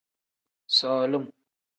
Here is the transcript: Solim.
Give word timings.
Solim. 0.77 1.27